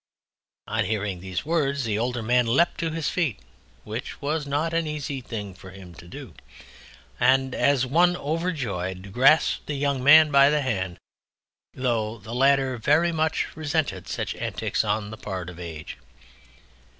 On 0.65 0.83
hearing 0.85 1.19
these 1.19 1.45
words 1.45 1.83
the 1.83 1.99
Older 1.99 2.23
Man 2.23 2.47
leapt 2.47 2.79
to 2.79 2.89
his 2.89 3.07
feet 3.09 3.37
(which 3.83 4.19
was 4.19 4.47
not 4.47 4.73
an 4.73 4.87
easy 4.87 5.21
thing 5.21 5.53
for 5.53 5.69
him 5.69 5.93
to 5.93 6.07
do) 6.07 6.33
and 7.19 7.53
as 7.53 7.85
one 7.85 8.17
overjoyed 8.17 9.11
grasped 9.13 9.67
the 9.67 9.75
Younger 9.75 10.03
Man 10.03 10.31
by 10.31 10.49
the 10.49 10.61
hand, 10.61 10.97
though 11.75 12.17
the 12.17 12.33
latter 12.33 12.79
very 12.79 13.11
much 13.11 13.49
resented 13.55 14.07
such 14.07 14.33
antics 14.37 14.83
on 14.83 15.11
the 15.11 15.17
part 15.17 15.51
of 15.51 15.59
Age. 15.59 15.97